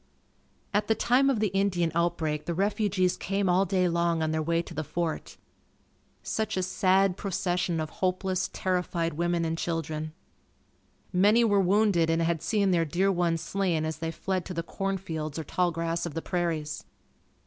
At 0.73 0.87
the 0.87 0.95
time 0.95 1.29
of 1.29 1.39
the 1.39 1.49
Indian 1.49 1.91
outbreak 1.93 2.45
the 2.47 2.55
refugees 2.55 3.15
came 3.15 3.47
all 3.47 3.65
day 3.65 3.87
long 3.87 4.23
on 4.23 4.31
their 4.31 4.41
way 4.41 4.63
to 4.63 4.73
the 4.73 4.83
fort. 4.83 5.37
Such 6.23 6.57
a 6.57 6.63
sad 6.63 7.17
procession 7.17 7.79
of 7.79 7.91
hopeless, 7.91 8.49
terrified 8.51 9.13
women 9.13 9.45
and 9.45 9.59
children. 9.59 10.13
Many 11.13 11.43
were 11.43 11.61
wounded 11.61 12.09
and 12.09 12.23
had 12.23 12.41
seen 12.41 12.71
their 12.71 12.83
dear 12.83 13.11
ones 13.11 13.41
slain 13.41 13.85
as 13.85 13.97
they 13.97 14.09
fled 14.09 14.43
to 14.45 14.55
the 14.55 14.63
corn 14.63 14.97
fields 14.97 15.37
or 15.37 15.43
tall 15.43 15.69
grass 15.71 16.07
of 16.07 16.15
the 16.15 16.21
prairies. 16.23 16.83